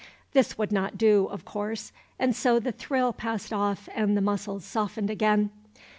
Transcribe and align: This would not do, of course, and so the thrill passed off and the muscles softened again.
This 0.31 0.57
would 0.57 0.71
not 0.71 0.97
do, 0.97 1.27
of 1.27 1.45
course, 1.45 1.91
and 2.17 2.35
so 2.35 2.59
the 2.59 2.71
thrill 2.71 3.13
passed 3.13 3.53
off 3.53 3.87
and 3.93 4.17
the 4.17 4.21
muscles 4.21 4.65
softened 4.65 5.11
again. 5.11 5.51